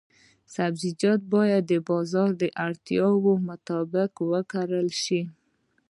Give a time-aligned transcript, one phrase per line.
[0.55, 5.21] سبزیجات باید د بازار د اړتیاوو مطابق وکرل شي.